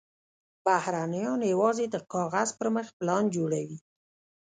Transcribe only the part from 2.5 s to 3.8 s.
پر مخ پلان جوړوي.